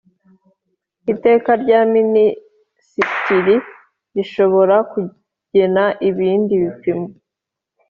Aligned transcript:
Iteka 1.13 1.49
rya 1.61 1.81
Minisitiri 1.93 3.55
rishobora 4.15 4.75
kugena 4.91 5.83
ibindi 6.09 6.53
bipimo 6.63 7.07